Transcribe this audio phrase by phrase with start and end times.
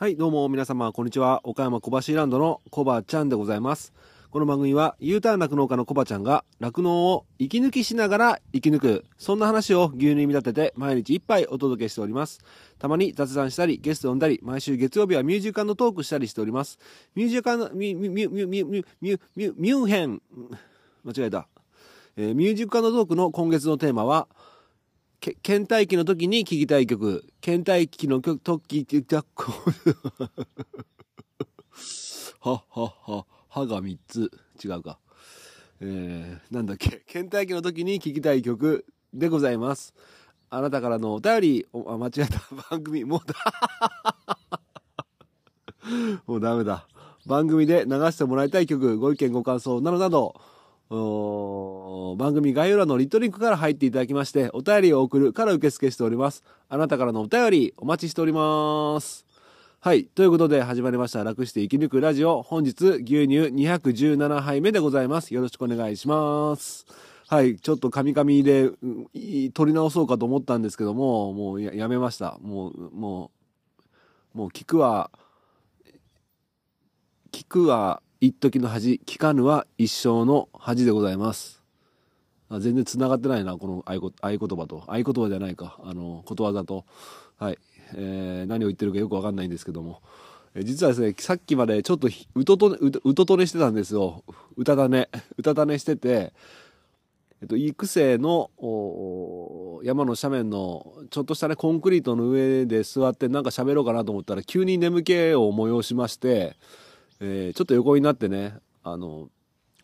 [0.00, 1.42] はい、どうも皆様、こんにちは。
[1.44, 3.92] 岡山小橋ランドのコバちゃんでございます。
[4.30, 12.40] この番組は U ターン酪農家のコバちゃんが酪農を息抜きしながら生き抜く、そんな話を牛乳に見立てて毎日一杯お届けしております。
[12.78, 16.78] たまに雑談したり、ゲスト呼んだり、毎週月曜日はミュージカルのトークしたりしております。
[17.14, 20.22] ミュージカルの、ミュ、ミュ、ミュ、ミュ、ミュ、ミュ、ミュ、ミュ、ンヘン。
[21.04, 21.46] 間違えた。
[22.16, 24.28] えーミュージカルのトークの今月のテーマは、
[25.20, 27.24] け倦怠期の時に聴きたい曲。
[27.42, 29.52] 倦怠期の曲、時、だっこ。
[32.40, 34.30] はっ、はっ、は、歯が3つ。
[34.64, 34.98] 違うか。
[35.80, 37.02] えー、なんだっけ。
[37.06, 39.94] 倦怠期の時に聴きたい曲でございます。
[40.48, 42.40] あなたからのお便り、おあ、間違えた。
[42.70, 43.34] 番組、もうだ、
[46.26, 46.88] もうダメだ。
[47.26, 50.34] 番組で流してもらいたい曲、ご意見ご感想などなど、
[50.88, 51.79] おー
[52.16, 56.44] 番組概要欄のリットリンクから入っていただきまして、お便りを送るから受付しております。
[56.68, 59.26] あなたからのお便りお待ちしております。
[59.80, 60.04] はい。
[60.04, 61.24] ということで始まりました。
[61.24, 62.42] 楽して生き抜くラジオ。
[62.42, 65.32] 本日、牛乳217杯目でございます。
[65.32, 66.84] よろしくお願いします。
[67.26, 67.56] はい。
[67.56, 72.38] ちょっとカミカミで、うんいい取り直そうかと思ったんですけども、もうややめました。
[72.42, 73.30] もう、も
[74.34, 75.10] う、もう聞くは、
[77.32, 81.59] 聞くは一時の恥、聞かぬは一生の恥でございます。
[82.58, 84.82] 全然繋がってないな、この合言葉と。
[84.88, 85.78] 合言葉じゃないか。
[85.84, 86.84] あの、ことわざと。
[87.38, 87.58] はい。
[87.94, 90.00] えー何を言ってるかよくわかんないんですけども。
[90.54, 94.24] えー実はですね、さっきまでちょっとうととね、うととねしてたんですよ。
[94.56, 95.08] うたたね。
[95.38, 96.32] うたたねしてて、
[97.40, 98.50] えっと、育成の
[99.82, 106.56] 山の斜面のちょっとしたねコンクリートの上で座ってなんか喋ろうかなと思ったら急に眠気を催しまして、
[107.20, 109.30] えーちょっと横になってねあの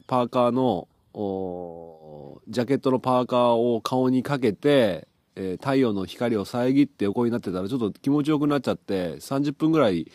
[0.06, 10.10] パーカーのジャケットのパーカーを顔にかけて、えー太陽の光を遮って横になってたらちょっと気持ちよくなっちゃって30分ぐらい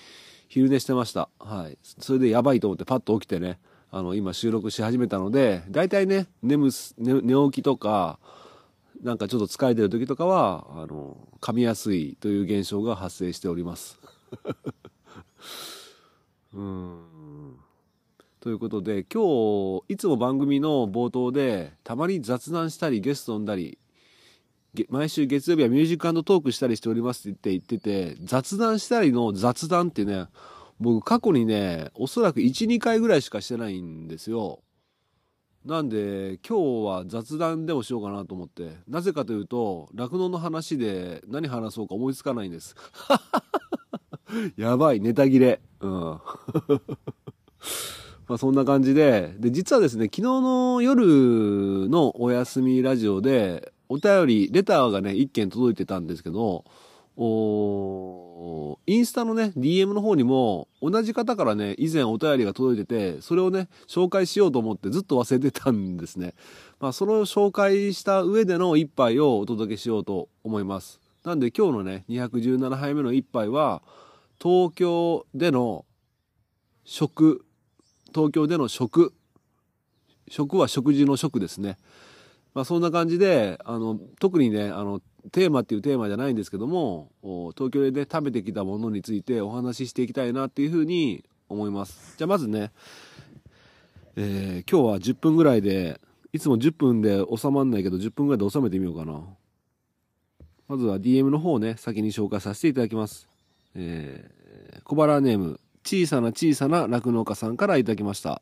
[0.48, 1.30] 昼寝してました。
[1.40, 1.78] はい。
[1.82, 3.60] それでやばいと思ってパッと起きてね
[3.92, 8.20] あの今収録し始めたので大体ね眠す寝寝起きとか
[9.04, 14.00] なんかちょっと疲れてる時とかはあの噛みやすいという現象が発生しております。
[16.54, 17.11] うん。
[18.42, 23.78] ということで今日いつも番組の冒頭でたまに雑談したりゲスト呼んだり
[24.90, 27.82] 毎週月曜日はミュージックトークしたりしておりますって言って言っ
[28.14, 30.26] てて雑談したりの雑談ってね
[30.80, 34.64] 僕過去にねおそらく12回ぐらいしかしてないんですよ。
[35.64, 42.76] なんで今日は雑談でもしようかなと思ってなぜかというと酪農の話で何話そうか思いつかないんです。
[44.58, 45.62] やばいネタ切れ。
[45.82, 46.20] うん。
[48.32, 49.34] まあそんな感じで。
[49.40, 56.64] で実はですね昨日の夜のお休みラジオでお便りレターがね1件届いてたんですけど
[57.18, 66.34] おインスタのね DM の方にも同じ方からね以前お便りが届いててそれをね紹介しようと思ってずっと忘れてたんですね。
[66.80, 71.02] まあそれを紹介した上での一杯をお届けしようと思います。
[71.26, 73.82] なんで今日のね217杯目の一杯は
[74.42, 75.84] 東京での
[76.86, 77.44] 食
[78.14, 79.14] 東京での食。
[80.28, 81.78] 食は食事の食ですね。
[82.54, 85.02] まあそんな感じであの特にねあの
[85.32, 87.12] テーマっていうテーマじゃないんですけども
[87.56, 92.16] 東京でね食べてきたものについてお話ししていきたいなっていうふうに思います。
[92.18, 92.72] じゃあまずね、
[94.16, 96.00] えー今日は10分ぐらいで
[96.34, 99.22] いつも10分で収まんないけど10分ぐらいで収めてみようかな。
[100.68, 103.28] まずは DM の方をね先に紹介させていただきます。
[103.76, 105.60] えー小腹ネーム。
[105.84, 108.42] 小さな小さな酪農家さんからいただきました。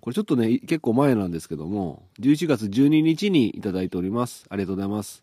[0.00, 4.46] これちょっとね結構前なんですけども11月12日にいただいております。
[4.48, 5.22] ありがとうございます、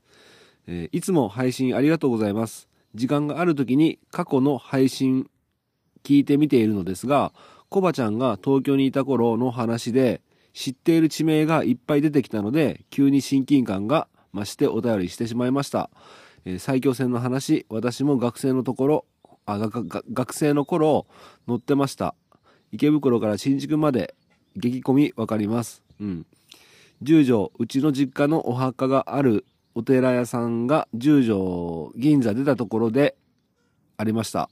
[0.68, 2.70] えーいつも配信ありがとうございます。
[2.96, 5.30] 時間がある時に過去の配信
[6.04, 7.34] 聞いてみているのですが
[7.70, 10.22] コバちゃんが東京にいた頃の話で
[10.54, 15.90] 知っている地名がいっぱい出てきたので急に親近感が増してお便りしてしまいました、
[16.46, 19.06] えー埼京線の話私も学生のところ
[19.52, 21.08] あがが学生の頃
[21.48, 22.16] 乗ってました。
[22.72, 24.16] 池袋から新宿まで
[24.56, 25.84] 激混みわかります。
[26.00, 26.26] うん。
[27.02, 33.16] 十条うちの実家のお墓があるお寺屋さんが十条銀座出たところで
[33.98, 34.50] ありました、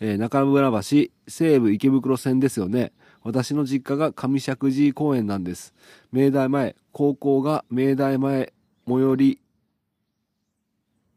[0.00, 2.92] えー中村橋西武池袋線ですよね。
[3.22, 5.74] 私の実家が上石神井公園なんです。
[6.12, 8.52] 明大前高校が明大前
[8.86, 9.40] 最寄り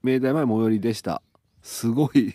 [0.02, 1.22] 明大前最寄りでした。
[1.62, 2.34] すごい。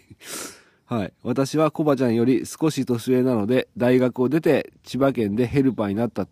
[0.87, 1.13] はい。
[1.23, 6.27] 私はコバちゃんより少し年上なので、大学を出て千葉県でヘルパーになった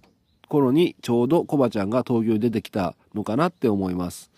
[0.48, 4.30] 頃に、ちょうどコバちゃんが東京に出てきたのかなって思います。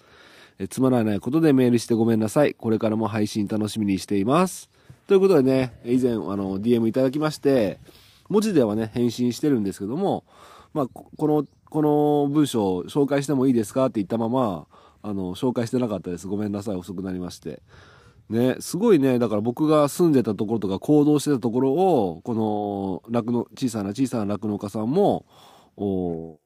[0.61, 2.55] えつまらないことでメールしてごめんなさい。
[2.55, 4.71] これからも配信楽しみにしています。
[5.09, 7.81] ということでね、以前、あの、DM いただきまして、
[8.29, 10.25] 文字ではね、返信してるんですけども、
[10.73, 14.67] まあ、この、この文章を紹介してもいいですかって言ったまま、
[15.03, 16.29] あの、紹介してなかったです。
[16.29, 17.61] ごめんなさい、遅くなりまして。
[18.31, 25.27] ね、すごいね、だから僕が住んでたところとか行動してたところを、この、酪農、小さな小さな酪農家さんも、
[25.77, 26.39] お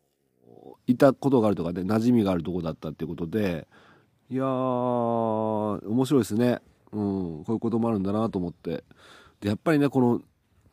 [0.87, 3.69] いたことがあるとかね、馴染みがあるとこだったっていうことで、
[4.31, 6.61] いやー、面白いですね。
[6.93, 8.85] うん、こういうこともあるんだなと思って。
[9.41, 10.23] で、やっぱりね、この、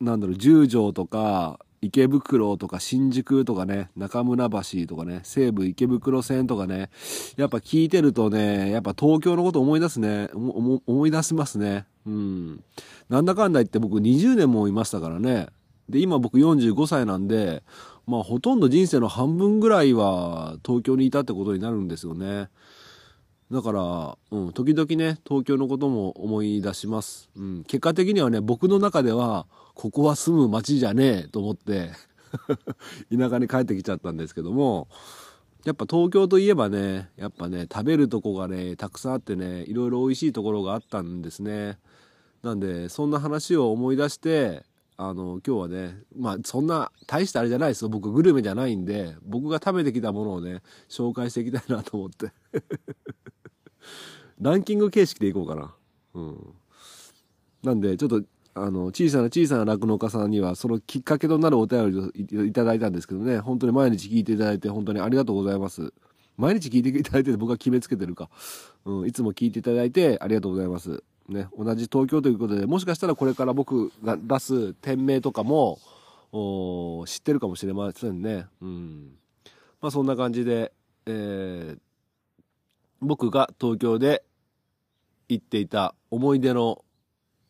[0.00, 6.90] なんだろう、十条とか、池袋とか新宿とかね、中村橋とかね、西武池袋線とかね、
[7.36, 11.86] やっぱ聞いてるとね、やっぱ東京のこと思い出すね、思い出しますね。
[12.06, 12.64] うん。
[13.08, 15.48] なんだかんだ言って僕20年もいましたからね。
[15.88, 17.62] で、今僕45歳なんで、
[18.06, 22.48] まあほとんど人生の半分ぐらいは東京にいたってことになるんですよね。
[23.50, 27.30] だから、うん、時々ね、東京のことも思い出します。
[27.36, 31.90] うん、結果的にはね、僕の中では、ここは住む街じゃねえと思って
[33.14, 34.88] 田舎に帰ってきちゃったんですけども、
[35.64, 41.78] やっぱ東京といえばね、やっぱね、食べるとこがね、たくさんあってね、いろいろ美味しいところがあったんですね。
[42.42, 44.64] なんで、そんな話を思い出して、
[44.98, 47.90] あの、今日はね、まあ、そんな、大したあれじゃないですよ。
[47.90, 52.32] 僕、グルメじゃないんで、僕が食べてきたものをね、紹介していきたいなと思って
[54.40, 55.74] ランキング形式でいこうかな。
[56.14, 56.54] うん。
[57.62, 58.22] なんで、ちょっと、
[58.54, 65.92] あの、小さな小さな酪農家さんには、そのきっかけとなるお便りをいただいたんですけどね、本当に毎日聞いていただいて、本当にありがとうございます。
[66.36, 68.28] 毎日聞いていただいて僕は決めつけてるか。
[68.84, 71.02] うん、いつも聞いていただいてありがとうございます。
[71.28, 75.78] ね、同じ東京ということで、もしかしたらこれから僕が出す店名とかも、
[77.06, 78.46] 知ってるかもしれませんね。
[78.60, 79.12] うん。
[79.80, 80.72] まあそんな感じで、
[81.06, 81.78] えー、
[83.00, 84.24] 僕が東京で
[85.28, 86.84] 行っていた思い出の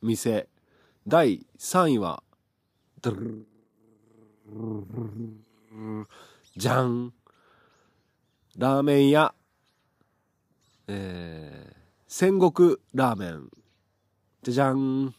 [0.02, 0.48] 店、
[1.06, 2.22] 第3位は、
[6.56, 7.12] じゃん
[8.56, 9.34] ラーメン屋、
[10.88, 11.76] えー、
[12.08, 13.50] 戦国ラーメン。
[14.42, 15.14] じゃじゃん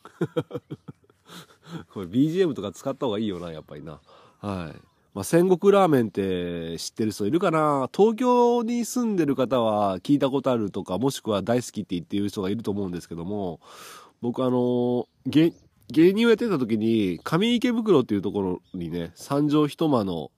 [1.94, 4.00] これ BGM とか使った方がいいよな、やっぱりな。
[4.40, 4.97] はい。
[5.18, 7.90] まあ、戦国ラーメンって知ってる人いるかな？
[7.92, 13.60] 東京に住んでる方は聞いたことあるとか、もしくは大好きって言ってる人がいると思うんですけども、
[14.22, 15.54] 僕あの、芸
[15.90, 20.30] 人をやってた時に、上池袋っていうところにね、三畳一間の、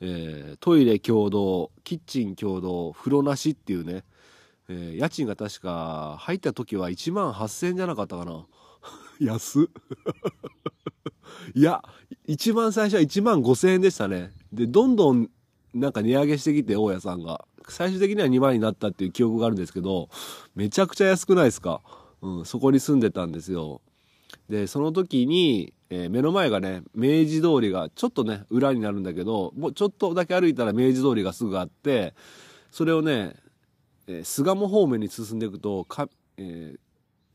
[0.00, 4.04] えー、トイレ共同、キッチン共同、風呂なしっていうね、
[4.68, 8.46] えー、家賃が確か入った時は1万8000円じゃなかったかな。
[9.20, 9.68] 安。
[11.54, 11.82] いや、
[12.26, 14.32] 一番最初は1万5000円でしたね。
[14.52, 15.30] で、どんどん
[15.74, 17.44] なんか値上げしてきて、大家さんが。
[17.68, 20.08] 最終的には2万になったっていう記憶があるんですけど、
[20.54, 21.82] めちゃくちゃ安くないですか？
[22.22, 23.80] うん、そこに住んでたんですよ。
[24.48, 32.14] で、その時に、えー、目の前がね、明治通りがちょっとね、裏になるんだけど、もうちょっとだけ歩いたら明治通りがすぐあって、
[32.70, 33.34] それをね、
[34.06, 36.78] えー、巣鴨方面に進んでいくと、か、えー、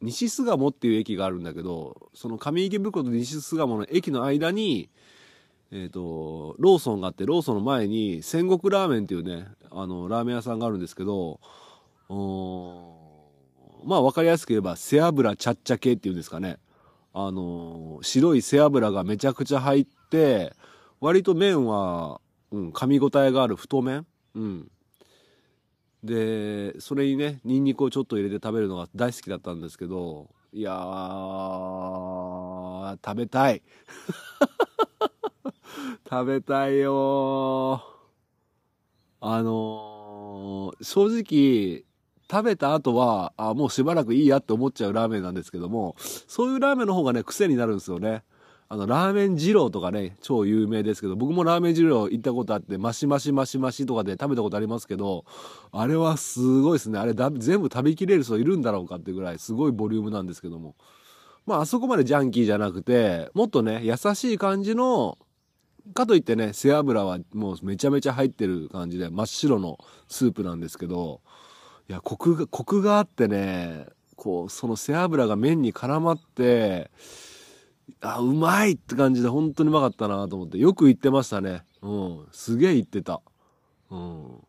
[0.02, 4.90] 西巣鴨っていう駅があるんだけど、その上池袋と西巣鴨の駅の間に、
[5.72, 11.40] えっ、ー、と、ローソンがあって、ローソンの前に戦国ラーメンっていうね、あの、ラーメン屋さんがあるんですけど、
[13.84, 16.58] まあ分かりやすく言えば、背脂ちゃっちゃ系っていうんですかね。
[17.14, 20.54] あの、白い背脂がめちゃくちゃ入って、
[21.00, 24.06] 割と麺は、うん、噛み応えがある太麺
[24.36, 24.72] うん。
[26.04, 30.82] でそれにねニンニクをちょっと入れて食べるのが大好きだったんですけどいやー
[33.06, 33.62] 食べたい。
[36.10, 37.82] 食べたいよ
[39.22, 41.86] あのー、正直
[42.30, 48.24] 食べた後はあもうしばらくいいやって思っちゃうラーメンなんですけどもそういうラーメンの方がね癖になるんですよね。
[48.72, 55.26] あの、ラーメン二郎とかね、超有名ですけど、僕もラーメン二郎行ったことあって、マシマシマシマシとかで食べたことありますけど、
[55.74, 56.98] あれはすごいですね。
[56.98, 60.76] あれだ全部食べきれる人いるんだろうかってぐらい、すごいボリュームなんですけども。
[61.46, 65.18] まあ、あそこまでジャンキーじゃなくて、もっとね、優しい感じの、
[65.94, 71.20] かといってね、背脂はもうめちゃめちゃ入ってる感じで、真っ白のスープなんですけど、
[71.90, 76.90] いや、コクが、コクがあってね、こう、その背脂が麺に絡まって、
[78.02, 81.64] あ、うまいって感じで本当にうまかったなと思って、よく言ってましたね。
[81.82, 82.28] うん。
[82.32, 83.22] すげえ言ってた。
[83.90, 84.48] うん。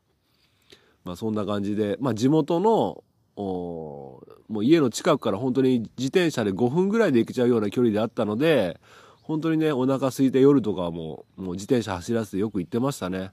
[1.05, 3.03] まあそんな感じで、まあ地元の、
[3.37, 8.79] もう家の近くから本当に自転車で5分ぐらいで行けちゃうような距離であったので、
[9.23, 13.31] 本当にね、お腹空いて夜とかも、もう自転車走らせてよく行ってましたね。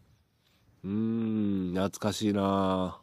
[0.83, 2.99] うーん、懐かしいな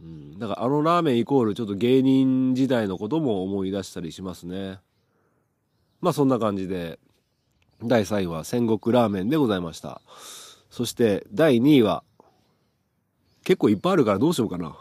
[0.00, 0.38] うん。
[0.38, 4.78] だからあのラーメンイコールちょっと芸人時代のことも思い出したりしますね。
[6.00, 6.98] まあそんな感じで、
[7.82, 10.00] 第3位は戦国ラーメンでございました。
[10.70, 12.04] そして第2位は、
[13.44, 14.76] 結構いっぱいあるからどうしようかな。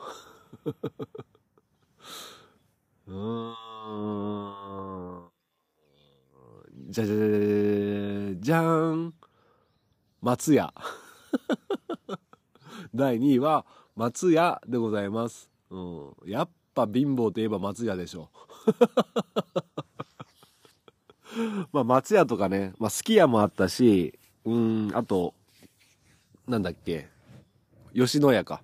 [3.08, 3.58] うーん。
[6.90, 7.36] じゃじゃじゃじゃ
[8.40, 9.14] じゃーん。
[10.22, 10.74] 松屋。
[12.94, 15.52] 第2位は松屋でございます。
[15.70, 16.14] うん。
[16.26, 18.30] やっぱ貧乏といえば松屋でしょ。
[21.72, 25.34] まあ松屋とかね、まあすき家もあったし、うん、あと、
[26.48, 27.08] なんだっけ、
[27.94, 28.62] 吉野家か。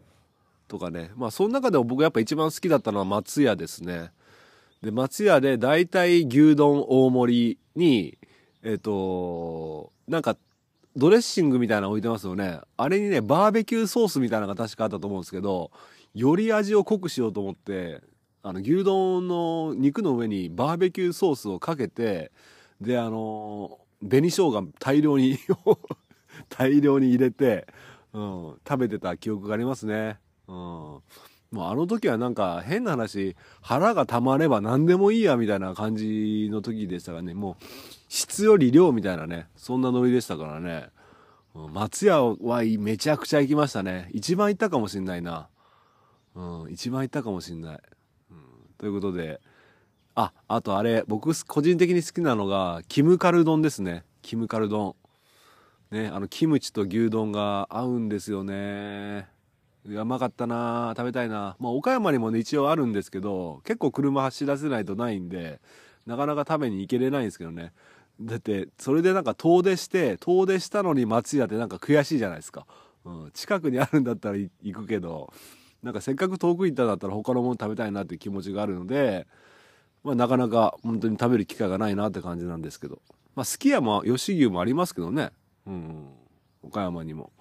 [0.68, 1.12] とかね。
[1.16, 4.12] まあその中でも僕やっぱ一番好きだったのは松屋ですね。
[4.82, 8.18] で、松屋で大体牛丼大盛りに、
[8.64, 10.38] えっ、と、なんか、
[10.96, 12.60] ドレッシングみたいなの置いてますよね。
[12.78, 15.72] あれにね、バーベキューソースみたいなのが確かあったと思うんですけど、
[16.14, 18.02] より味を濃くしようと思って、
[18.44, 22.32] あの、牛丼の肉の上にバーベキューソースをかけて、
[22.84, 25.38] で、あの、紅生姜大量に、
[26.50, 27.68] 大量に入れて、
[28.14, 30.20] うん、食べてた記憶がありますね。
[30.48, 30.56] うん。
[30.56, 31.02] も
[31.54, 37.64] うあの時はなんか変な話、腹が溜まれば何でもいいやみたいな感じの時でしたかね、もう
[38.10, 40.90] 質より量みたいなね、そんなノリでしたからね。
[41.54, 44.10] うん松屋はめちゃくちゃ行きましたね。
[44.12, 45.50] 一番行ったかもしんないな。
[46.34, 47.80] うん、一番行ったかもしんない。
[48.32, 48.38] うん、
[48.80, 49.40] ということで、
[50.16, 54.04] あ、あとあれ、僕個人的に好きなのが、キムカル丼ですね。
[54.22, 54.96] キムカル丼。
[55.92, 59.34] ね、あの、キムチと牛丼が合うんですよね。
[59.86, 65.60] うまかったな食べたいなまあ岡山にもね一応あるんですけど結構車走らせないとないんで
[66.06, 67.74] なかなか食べに行けれないんですけどね
[68.22, 72.66] だってそれでなんか遠出して遠出したのに松屋ってなんか悔しいじゃないですか、
[73.04, 75.34] うん、近くにあるんだったら行くけど
[75.82, 79.28] なんかせっかく遠く行ったんだったら他のもの食べたいなっていう気持ちがあるので
[80.04, 83.02] まあなかなか本当に食べる機会がないなって感じなんですけど
[83.36, 85.32] まあすき家も吉牛もありますけどね
[85.66, 86.08] うん
[86.64, 87.32] 岡山にも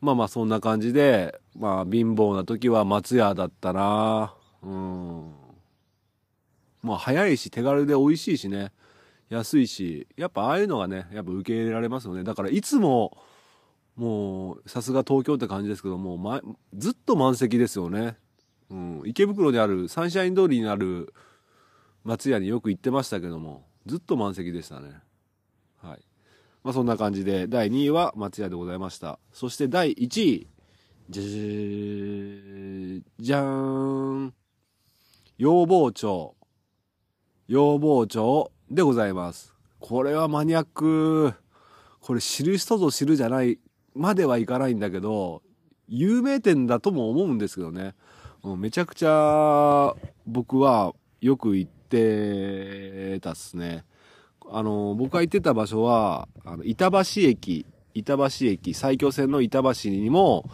[0.00, 5.32] まあまあそんな感じで、まあ貧乏な時は松屋だったなうん。
[6.82, 8.72] まあ早いし手軽で美味しいしね。
[9.28, 12.22] 安いし、やっぱああいうのがね、やっぱ受け入れられますよね。
[12.22, 13.18] だからいつも、
[13.96, 16.40] もうさすが東京って感じですけども、ま、
[16.74, 18.16] ずっと満席ですよね。
[18.70, 19.02] うん。
[19.04, 21.12] 池袋にあるサンシャイン通りにある
[22.04, 24.92] 松屋によく行ってましたけども、ずっと満席でしたね。
[25.82, 26.00] はい。
[26.62, 29.18] まあそんな感じで、第2位は松屋でございました。
[29.32, 30.48] そして第1位、
[31.10, 34.34] じゃじゃじゃーん。
[35.38, 36.34] 要望町。
[37.46, 39.54] 要望町でございます。
[39.78, 41.32] これはマニアック。
[42.00, 43.58] これ知る人ぞ知るじゃない、
[43.94, 45.42] まではいかないんだけど、
[45.88, 47.94] 有名店だとも思うんですけどね。
[48.42, 49.94] うめちゃくちゃ
[50.26, 51.77] 僕はよく行って
[53.20, 53.84] たっすね。
[54.50, 60.48] あの、僕が行ってた場所は、あの、板橋駅、板橋駅、埼京線の板橋にも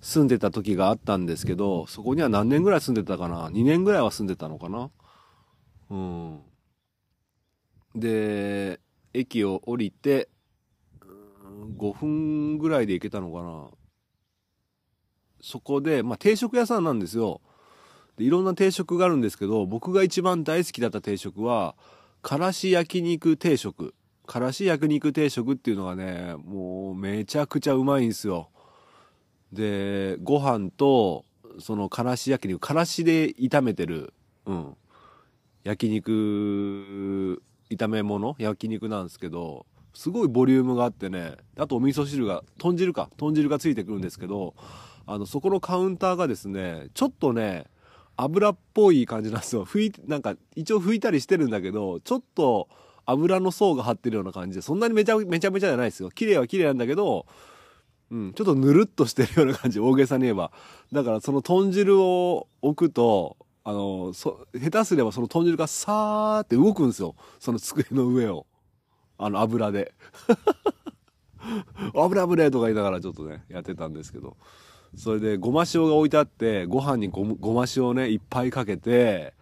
[0.00, 4.90] 住んでた時があったんですけど、そこには何年ぐらい住んでたかな ?2 年ぐらいは住んでたのかな？
[5.90, 6.40] うん。
[7.94, 8.80] で、
[9.14, 10.28] 駅を降りて、
[11.78, 13.68] 5分ぐらいで行けたのかな
[15.40, 17.40] そこで、まあ、定食屋さんなんですよ。
[18.16, 21.74] でいろんな定食があるんですけど、僕が一番大好きだった定食は、
[22.20, 23.94] からし焼肉定食。
[24.26, 28.50] からし焼肉定食っていうのがね、もうめちゃくちゃうまいんですよ。
[29.52, 31.24] で、ご飯と、
[31.58, 34.14] そのからし焼肉、からしで炒めてる、
[34.46, 34.76] うん。
[35.64, 44.54] 焼肉、炒め物焼肉なんですけど、すごいボリュームがあってね、あとお味噌汁が、豚汁か、豚汁がついてくるんですけど、
[45.06, 47.66] あの、そこのカウンターがですね、ちょっとね、
[48.16, 49.64] 油っぽい感じなんですよ。
[49.64, 52.68] 拭い、なんか、一応拭いたりしてるんだけど、ちょっと
[53.06, 56.10] 油の層が張ってるような感じで、そんなにめちゃめちゃめちゃじゃないですよ。
[56.10, 57.26] 綺麗は綺麗なんだけど、
[58.10, 60.52] うん、ちょっとぬるっとしてるような感じ、大げさに言えば。
[60.92, 67.14] だからその豚汁を置くと、あの、そ、下手すればその豚汁がさーって動くんですよ。
[67.38, 68.46] その机の上を。
[69.18, 69.94] あの油で。
[71.94, 74.36] 油油とか言いながらちょっとね、やってたんですけど。
[74.96, 79.34] それでごま塩が置いてあって、ご飯にごごま塩をね、いっぱいかけて、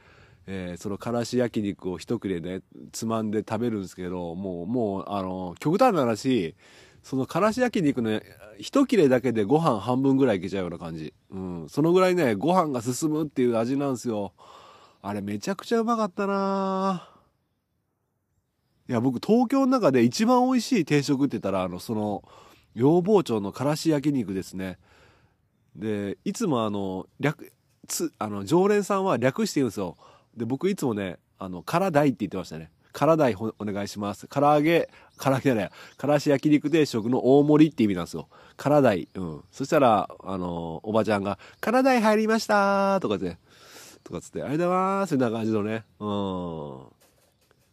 [0.46, 6.54] えーそのからし焼肉を一切れね、つまんで食べるんですけど、もう、もう、あの、極端な話、
[7.02, 8.20] そのからし焼肉の
[8.58, 11.14] 一切れだけでご飯半分ぐらいいけちゃうような感じ。
[11.30, 11.66] うん。
[11.68, 14.32] そのぐらいね、ご飯が進むっていう味なんですよ。
[15.02, 17.08] あれめちゃくちゃうまかったな
[18.88, 22.22] いや、僕東京の中で一番美味しい定食って言ったら、あの、その、
[22.74, 24.78] 要望町のからし焼肉ですね。
[25.76, 27.52] で、いつもあの、略、
[27.86, 29.96] つ、あの、常連さんは略して言うんですよ。
[30.36, 32.70] で、僕いつもね、あの、辛大って言ってましたね。
[32.92, 34.26] 辛大お願いします。
[34.28, 34.88] 唐揚げ、
[35.20, 38.28] 唐揚げじゃない、からし焼肉定食の大盛りって意味なんですよ。
[38.56, 39.08] 辛大。
[39.14, 39.44] うん。
[39.50, 43.38] そしたら、あの、おばちゃんが、辛大入りましたとかって、
[44.02, 45.84] とかつって、ありがとうございますみたいな感じのね。
[46.00, 46.10] う
[46.96, 47.00] ん。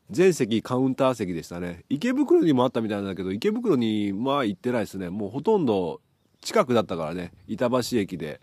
[0.10, 1.84] 全席カウンター席でしたね。
[1.90, 5.10] 池袋にもあったみたいなんだけど、池袋にまあ行ってないですね。
[5.10, 6.02] もうほとんど
[6.48, 8.40] 近くだったからね、板橋駅で、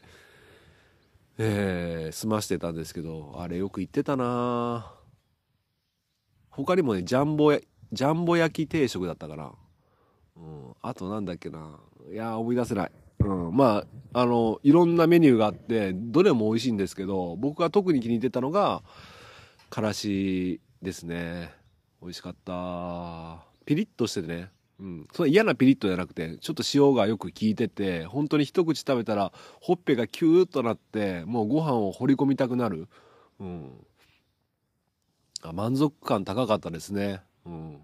[1.38, 4.92] えー、済ましてたんですけど、あれよく行ってたな
[6.50, 9.52] 他にもね、ジャンボ、ジャンボ焼き定食だったかな。
[10.36, 11.80] うん、あとなんだっけな。
[12.12, 12.92] いや思い出せない。
[13.20, 18.82] うん、まあ、あの、いろんなメニューがあって、どれも美味しいんですけど、僕が特に気に入ってたのが、
[19.70, 21.54] からしですね。
[22.02, 23.46] 美味しかった。
[23.64, 24.50] ピリッとしててね。
[24.80, 25.08] うん。
[25.12, 32.88] それ嫌なピリッとじゃなくて、ちょっと塩がよく効いてて、本当に一口食べたら、ほっぺがキューッとなって、もうご飯を掘り込みたくなる。
[33.40, 33.86] うん。
[35.42, 37.22] あ満足感高かったですね。
[37.46, 37.78] うん。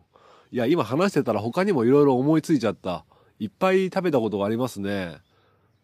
[0.51, 3.05] いや、今話してたら他にもいろいろ思いついちゃった。
[3.39, 5.19] いっぱい食べたことがありますね。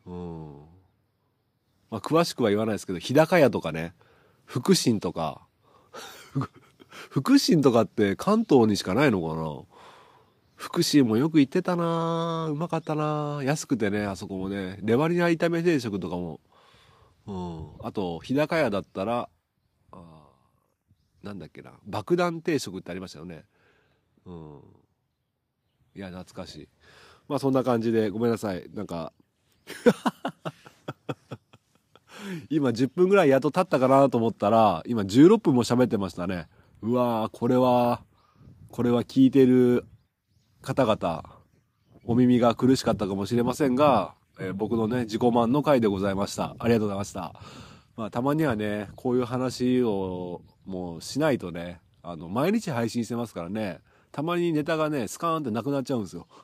[0.07, 0.57] うん。
[1.91, 3.95] まあ、詳しくは言わないですけど、日高屋とかね、
[4.45, 5.47] 福神とか、
[6.89, 9.76] 福神とかって関東にしかないのかな？
[10.57, 14.79] 福神もよく行ってたなうまかったな安くてね、あそこもね。
[14.83, 16.41] レバニラ炒め定食とかも。
[17.27, 17.87] うん。
[17.87, 19.29] あと、日高屋だったら、
[19.93, 20.29] あ
[21.23, 21.73] なんだっけな。
[21.85, 23.45] 爆弾定食ってありましたよね。
[24.25, 24.61] うん。
[25.95, 26.69] いや、懐かしい。
[27.29, 28.67] まあそんな感じで、ごめんなさい。
[28.73, 29.13] なんか
[32.49, 36.49] 今10分ぐらいやっと経ったかなと思ったら、今16分も喋ってましたね。
[36.81, 38.03] うわーこれは、
[38.71, 39.85] これは聞いてる
[40.67, 41.25] 方々、
[42.07, 46.57] お耳が苦しかったかもしれませんが、えー、僕のね、自己満の回でございました。
[46.59, 47.35] ありがとうございました。
[47.97, 53.79] まあ、たまにはね、こういう話をもうしないとね、あの、毎日配信してますからね、
[54.11, 56.27] たまにネタがね、スカーンってなくなっちゃうんですよ。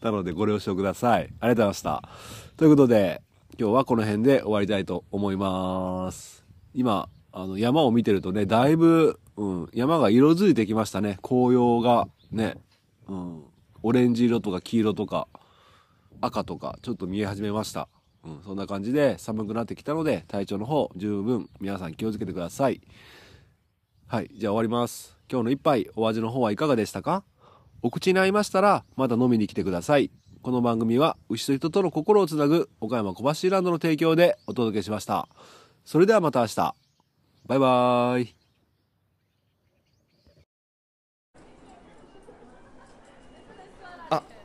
[0.00, 1.24] なのでご了承ください。
[1.24, 2.08] ありがとうございました。
[2.56, 3.20] ということで、
[3.58, 6.42] 今日はこの辺で終わりたいと思います。
[6.72, 11.18] 今、あの、山を見てるとね、だいぶ、うん、山が色づいてきましたね。
[11.22, 12.56] 紅葉が、ね、
[13.08, 13.44] うん、
[13.82, 15.28] オレンジ色とか黄色とか、
[16.20, 17.88] 赤とか、ちょっと見え始めました。
[18.22, 22.82] うん、そんな感じで寒くなってきたので、体調の方、十分皆さん気をつけてください。
[24.08, 25.16] はい、じゃあ終わります。
[25.32, 27.24] 今日の一杯、お味の方はいかがでしたか？
[27.80, 30.10] お口に合いましたら、また飲みに来てください。
[30.42, 35.28] この番組は、牛と人との心をつなぐ、岡山小橋ランドの提供でお届けしました。
[35.86, 36.74] それではまた明日。
[37.46, 38.39] バイバーイ。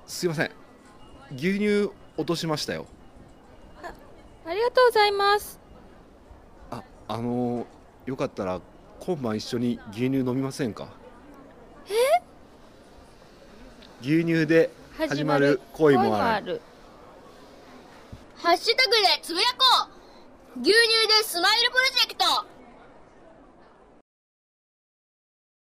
[0.08, 0.52] すいません。
[1.36, 2.86] 牛乳落としましたよ。
[3.84, 3.92] あ、
[4.46, 5.60] ありがとうございます。
[6.72, 7.66] あ、あのー、
[8.06, 8.62] よかったら
[9.00, 10.88] 今晩一緒に牛乳飲みませんか？
[11.88, 11.92] え？
[14.02, 16.62] 牛乳で始まる恋もある。
[18.38, 19.90] ハッシュタグでつぶやこ
[20.58, 20.60] う。
[20.62, 20.74] 牛乳
[21.08, 22.26] でスマイルプロジェクト。